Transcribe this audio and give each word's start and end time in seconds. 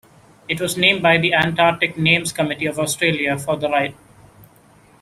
It 0.49 0.59
was 0.59 0.77
named 0.77 1.03
by 1.03 1.19
the 1.19 1.35
Antarctic 1.35 1.95
Names 1.95 2.31
Committee 2.33 2.65
of 2.65 2.79
Australia 2.79 3.37
for 3.37 3.55
the 3.55 3.69
Rt. 3.69 3.93